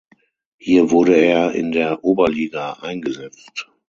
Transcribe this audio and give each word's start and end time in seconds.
Hier 0.57 0.89
wurde 0.89 1.15
er 1.15 1.51
in 1.51 1.71
der 1.71 2.03
Oberliga 2.03 2.73
eingesetzt. 2.81 3.69